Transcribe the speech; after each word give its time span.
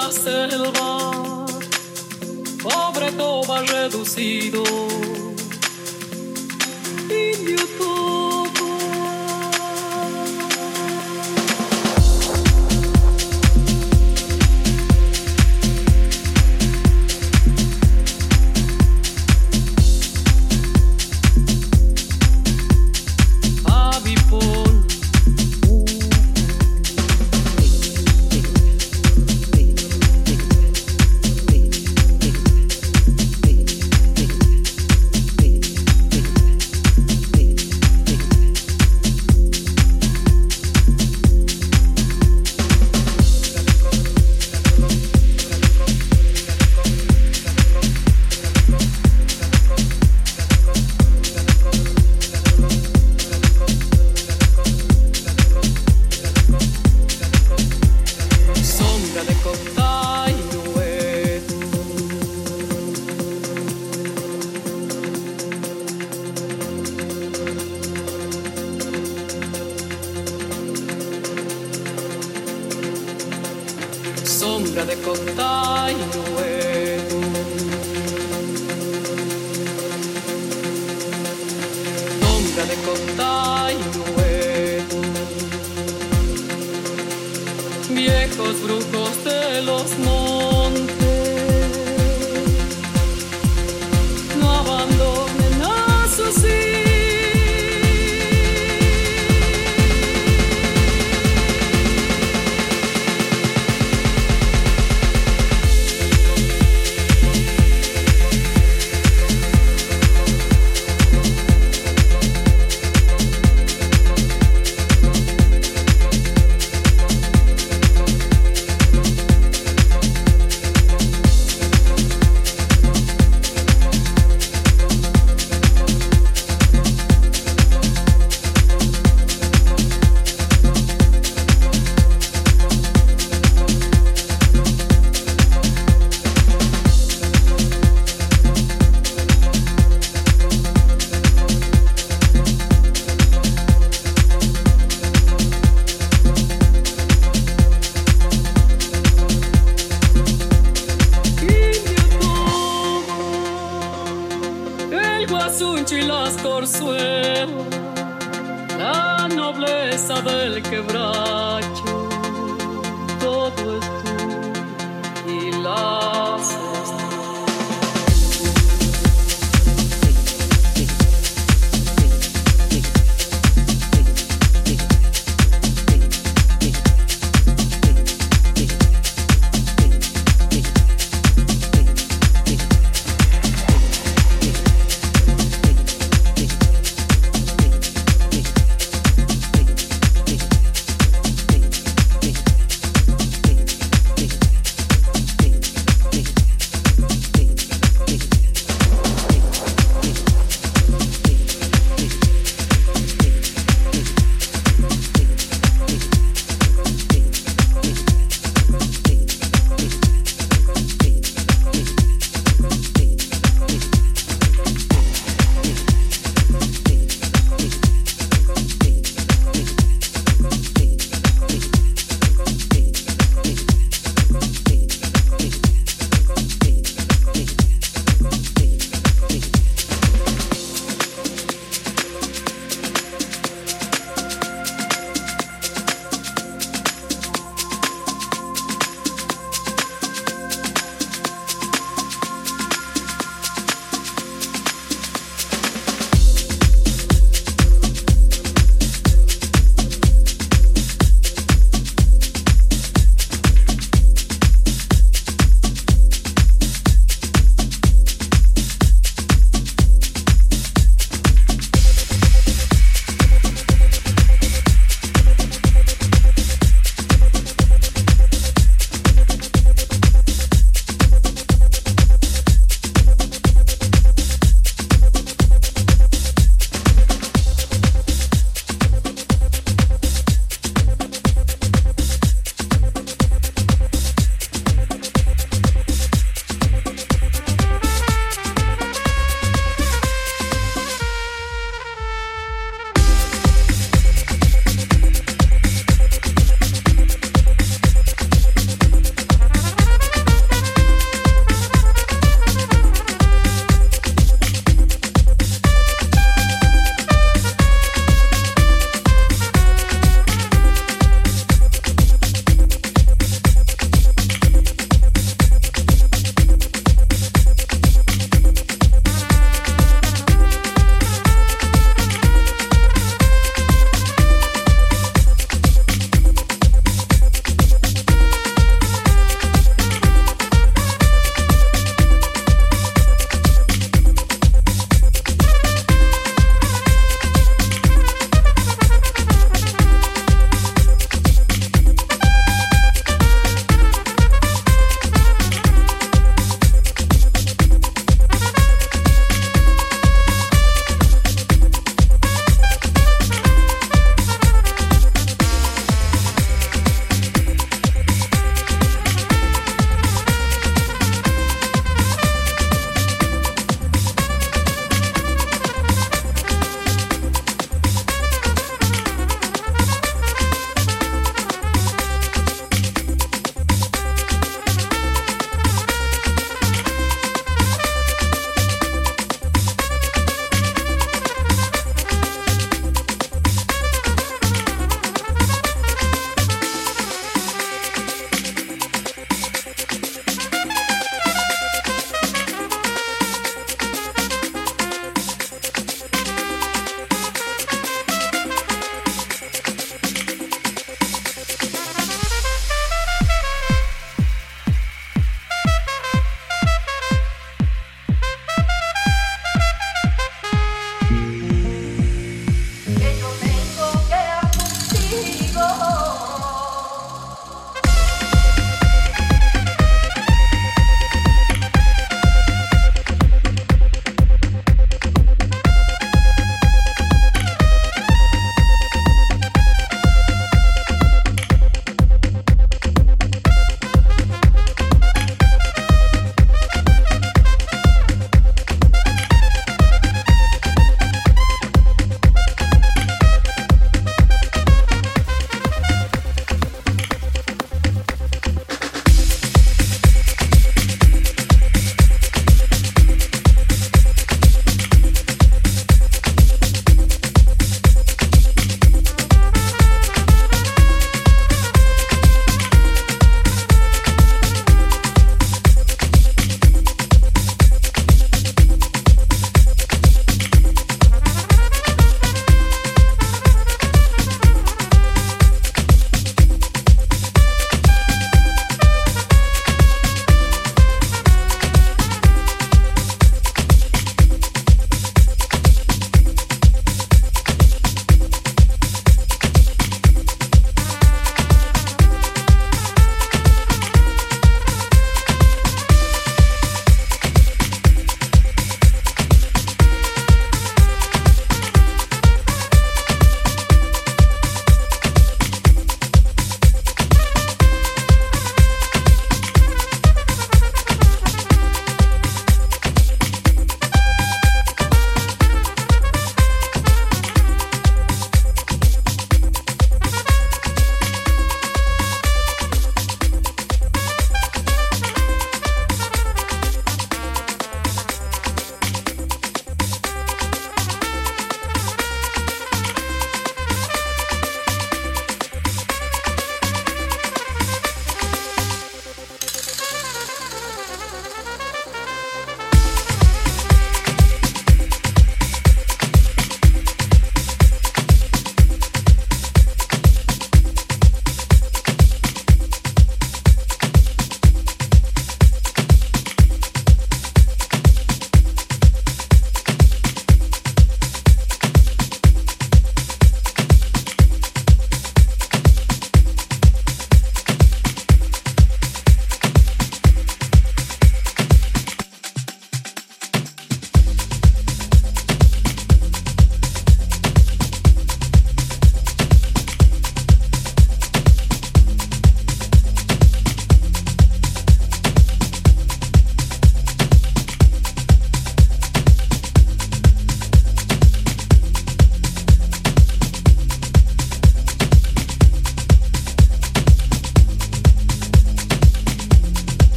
la 0.00 0.10
selva, 0.10 1.44
pobre 2.62 3.12
Toba 3.12 3.60
reducido, 3.62 4.62
indio 7.10 7.66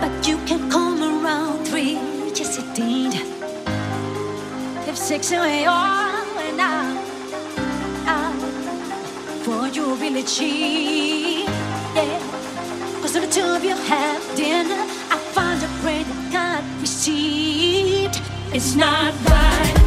But 0.00 0.26
you 0.26 0.38
can 0.46 0.70
come 0.70 1.02
around 1.02 1.66
three, 1.66 1.94
yes 2.34 2.58
indeed. 2.58 3.14
If 4.88 4.96
six 4.96 5.30
away 5.30 5.66
all 5.66 6.24
and 6.46 6.60
I, 6.60 6.96
I 8.06 8.32
for 9.44 9.68
you 9.68 9.94
really 9.96 10.22
cheat, 10.22 11.44
yeah. 11.94 12.18
Cause 13.02 13.12
the 13.12 13.26
two 13.26 13.44
of 13.44 13.62
you 13.62 13.76
have 13.76 14.36
dinner, 14.36 14.82
I 15.14 15.18
find 15.34 15.62
a 15.62 15.68
prayer 15.82 16.04
that 16.04 16.32
God 16.32 16.80
received. 16.80 18.20
It's 18.54 18.74
not 18.74 19.12
right. 19.28 19.79